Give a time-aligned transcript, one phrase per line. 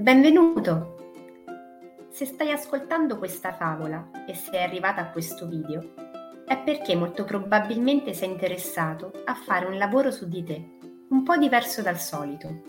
[0.00, 0.94] Benvenuto!
[2.08, 5.92] Se stai ascoltando questa favola e sei arrivata a questo video,
[6.46, 10.78] è perché molto probabilmente sei interessato a fare un lavoro su di te,
[11.08, 12.62] un po' diverso dal solito.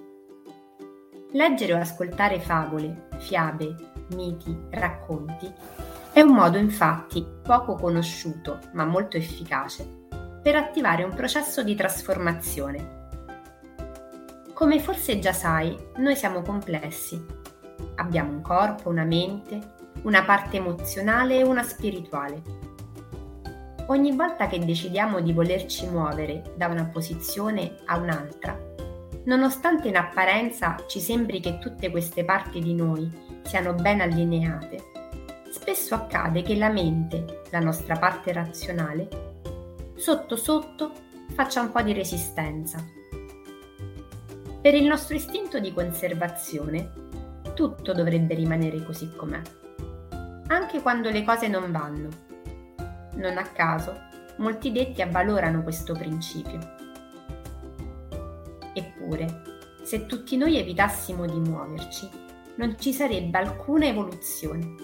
[1.33, 3.75] Leggere o ascoltare favole, fiabe,
[4.15, 5.53] miti, racconti
[6.11, 10.07] è un modo infatti poco conosciuto ma molto efficace
[10.41, 12.98] per attivare un processo di trasformazione.
[14.59, 17.17] Come forse già sai, noi siamo complessi.
[17.95, 19.57] Abbiamo un corpo, una mente,
[20.01, 22.41] una parte emozionale e una spirituale.
[23.85, 28.59] Ogni volta che decidiamo di volerci muovere da una posizione a un'altra,
[29.23, 33.09] nonostante in apparenza ci sembri che tutte queste parti di noi
[33.43, 34.83] siano ben allineate,
[35.53, 39.07] spesso accade che la mente, la nostra parte razionale,
[39.95, 40.91] sotto sotto
[41.33, 42.98] faccia un po' di resistenza.
[44.61, 46.91] Per il nostro istinto di conservazione,
[47.53, 49.39] tutto dovrebbe rimanere così com'è,
[50.47, 52.09] anche quando le cose non vanno.
[53.13, 53.97] Non a caso,
[54.39, 56.59] molti detti avvalorano questo principio.
[58.73, 59.43] Eppure,
[59.81, 62.09] se tutti noi evitassimo di muoverci,
[62.55, 64.75] non ci sarebbe alcuna evoluzione.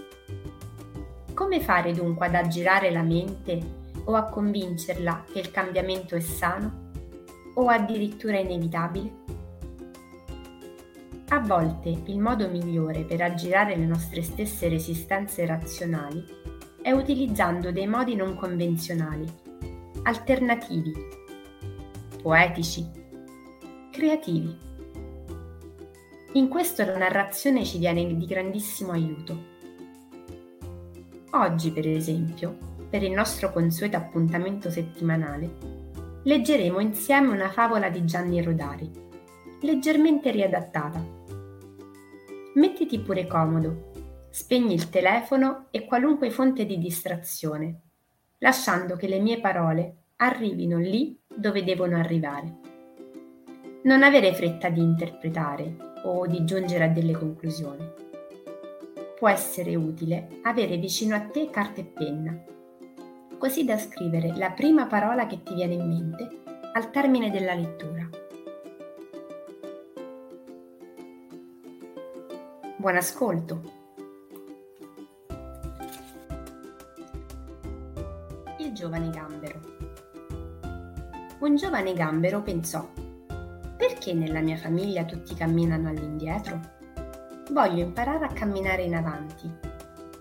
[1.33, 3.59] Come fare dunque ad aggirare la mente
[4.05, 6.91] o a convincerla che il cambiamento è sano
[7.55, 9.23] o addirittura inevitabile?
[11.29, 16.23] A volte il modo migliore per aggirare le nostre stesse resistenze razionali
[16.83, 19.25] è utilizzando dei modi non convenzionali,
[20.03, 20.93] alternativi,
[22.21, 22.87] poetici,
[23.91, 24.55] creativi.
[26.33, 29.53] In questo la narrazione ci viene di grandissimo aiuto.
[31.31, 32.55] Oggi, per esempio,
[32.87, 35.57] per il nostro consueto appuntamento settimanale,
[36.23, 38.91] leggeremo insieme una favola di Gianni Rodari,
[39.61, 41.14] leggermente riadattata.
[42.55, 43.91] Mettiti pure comodo,
[44.29, 47.79] spegni il telefono e qualunque fonte di distrazione,
[48.39, 52.59] lasciando che le mie parole arrivino lì dove devono arrivare.
[53.83, 58.03] Non avere fretta di interpretare o di giungere a delle conclusioni
[59.15, 62.37] può essere utile avere vicino a te carta e penna,
[63.37, 66.43] così da scrivere la prima parola che ti viene in mente
[66.73, 68.07] al termine della lettura.
[72.85, 73.61] Buon ascolto!
[78.59, 79.59] Il giovane gambero.
[81.39, 82.87] Un giovane gambero pensò,
[83.75, 86.59] perché nella mia famiglia tutti camminano all'indietro?
[87.49, 89.51] Voglio imparare a camminare in avanti,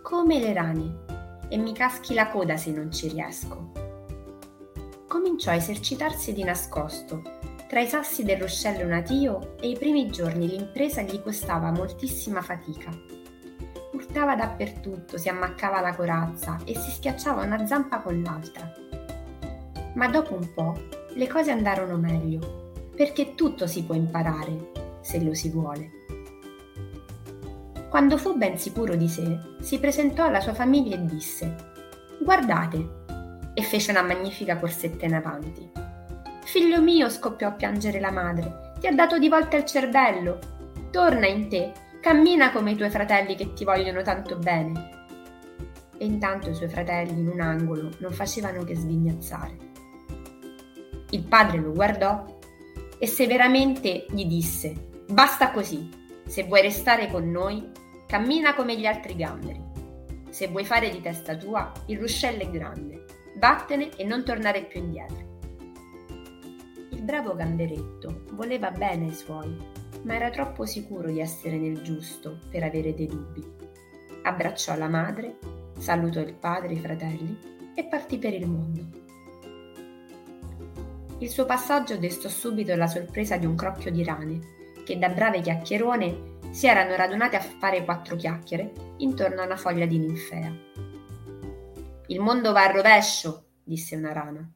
[0.01, 1.05] come le rane,
[1.49, 3.73] e mi caschi la coda se non ci riesco.
[5.07, 7.21] Cominciò a esercitarsi di nascosto,
[7.69, 12.91] tra i sassi del ruscello natio e i primi giorni l'impresa gli costava moltissima fatica.
[13.93, 18.73] Urtava dappertutto, si ammaccava la corazza e si schiacciava una zampa con l'altra.
[19.95, 20.75] Ma dopo un po'
[21.15, 24.71] le cose andarono meglio, perché tutto si può imparare,
[25.01, 26.03] se lo si vuole.
[27.89, 31.73] Quando fu ben sicuro di sé, si presentò alla sua famiglia e disse
[32.21, 33.03] Guardate!
[33.55, 35.84] e fece una magnifica corsetta in avanti.
[36.45, 40.39] Figlio mio, scoppiò a piangere la madre, ti ha dato di volta il cervello.
[40.91, 45.07] Torna in te, cammina come i tuoi fratelli che ti vogliono tanto bene.
[45.99, 49.57] E intanto i suoi fratelli in un angolo non facevano che sghignazzare.
[51.11, 52.39] Il padre lo guardò
[52.99, 55.89] e severamente gli disse: Basta così,
[56.27, 59.61] se vuoi restare con noi, Cammina come gli altri gamberi.
[60.29, 63.05] Se vuoi fare di testa tua, il ruscello è grande.
[63.39, 65.34] Vattene e non tornare più indietro.
[67.05, 69.55] Bravo gamberetto voleva bene ai suoi,
[70.05, 73.45] ma era troppo sicuro di essere nel giusto per avere dei dubbi.
[74.23, 75.37] Abbracciò la madre,
[75.77, 77.39] salutò il padre e i fratelli
[77.75, 78.87] e partì per il mondo.
[81.19, 84.41] Il suo passaggio destò subito la sorpresa di un crocchio di rane,
[84.83, 89.85] che da brave chiacchierone si erano radunati a fare quattro chiacchiere intorno a una foglia
[89.85, 90.51] di ninfea.
[92.07, 94.51] Il mondo va a rovescio, disse una rana.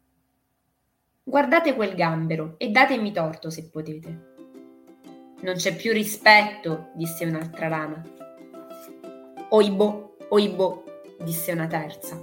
[1.29, 4.37] Guardate quel gambero e datemi torto se potete.
[5.43, 8.03] Non c'è più rispetto, disse un'altra rana.
[9.51, 10.85] Oibo, oibo,
[11.23, 12.19] disse una terza.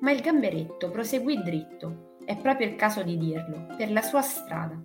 [0.00, 4.82] Ma il gamberetto proseguì dritto, è proprio il caso di dirlo, per la sua strada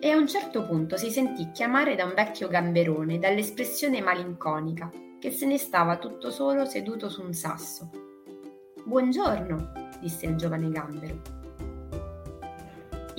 [0.00, 5.30] e a un certo punto si sentì chiamare da un vecchio gamberone dall'espressione malinconica che
[5.30, 7.90] se ne stava tutto solo seduto su un sasso.
[8.84, 9.70] Buongiorno,
[10.00, 11.39] disse il giovane gambero.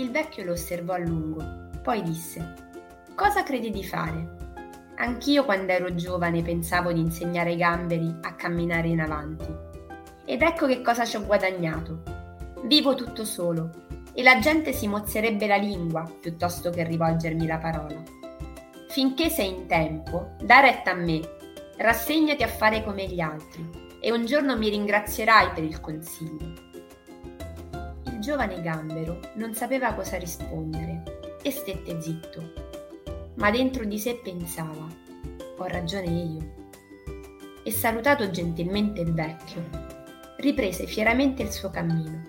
[0.02, 2.56] Il vecchio lo osservò a lungo, poi disse:
[3.14, 4.36] Cosa credi di fare?
[4.96, 9.46] Anch'io quando ero giovane pensavo di insegnare ai gamberi a camminare in avanti.
[10.26, 12.02] Ed ecco che cosa ci ho guadagnato.
[12.64, 13.70] Vivo tutto solo
[14.12, 18.02] e la gente si mozzerebbe la lingua piuttosto che rivolgermi la parola.
[18.90, 21.22] Finché sei in tempo, da retta a me,
[21.78, 23.70] rassegnati a fare come gli altri
[24.00, 26.71] e un giorno mi ringrazierai per il consiglio.
[28.22, 32.70] Giovane gambero non sapeva cosa rispondere e stette zitto
[33.42, 34.88] ma dentro di sé pensava,
[35.58, 36.54] ho ragione io.
[37.64, 39.68] E salutato gentilmente il vecchio,
[40.38, 42.22] riprese fieramente il suo cammino.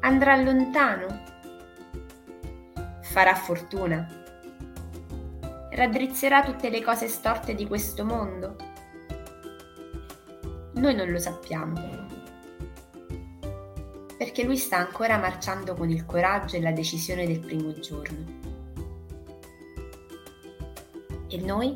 [0.00, 1.22] Andrà lontano?
[3.02, 4.06] Farà fortuna?
[5.70, 8.56] Raddrizzerà tutte le cose storte di questo mondo?
[10.72, 11.74] Noi non lo sappiamo,
[14.34, 18.24] perché lui sta ancora marciando con il coraggio e la decisione del primo giorno.
[21.28, 21.72] E noi?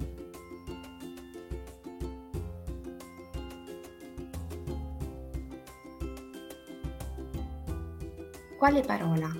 [8.57, 9.33] Quale parola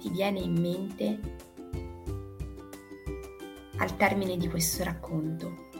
[0.00, 1.18] ti viene in mente
[3.78, 5.70] al termine di questo racconto?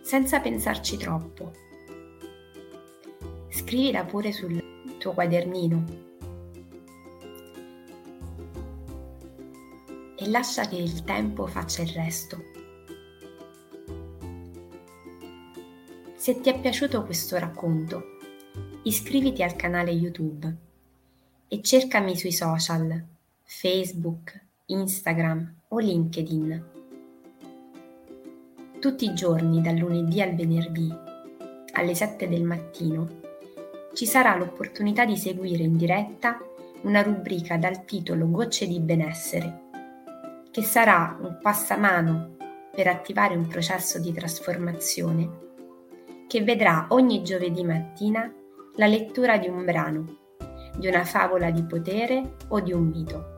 [0.00, 1.52] Senza pensarci troppo.
[3.50, 4.61] Scrivila pure sul
[5.02, 5.84] tuo quadernino
[10.16, 12.40] e lascia che il tempo faccia il resto.
[16.14, 18.18] Se ti è piaciuto questo racconto,
[18.84, 20.56] iscriviti al canale YouTube
[21.48, 23.04] e cercami sui social,
[23.42, 26.70] Facebook, Instagram o LinkedIn.
[28.78, 30.94] Tutti i giorni, dal lunedì al venerdì,
[31.72, 33.21] alle 7 del mattino,
[33.94, 36.38] ci sarà l'opportunità di seguire in diretta
[36.82, 39.60] una rubrica dal titolo Gocce di benessere
[40.50, 42.36] che sarà un passamano
[42.74, 45.40] per attivare un processo di trasformazione
[46.26, 48.32] che vedrà ogni giovedì mattina
[48.76, 50.16] la lettura di un brano,
[50.76, 53.36] di una favola di potere o di un mito.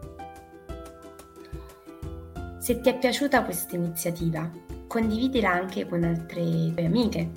[2.58, 4.48] Se ti è piaciuta questa iniziativa,
[4.86, 7.28] condividila anche con altre tue amiche,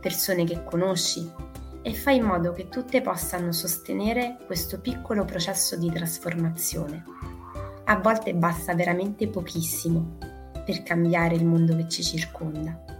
[0.00, 1.30] persone che conosci
[1.82, 7.04] e fai in modo che tutte possano sostenere questo piccolo processo di trasformazione
[7.90, 10.16] a volte basta veramente pochissimo
[10.64, 12.99] per cambiare il mondo che ci circonda.